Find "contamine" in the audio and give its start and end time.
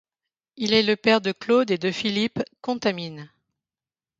2.61-3.29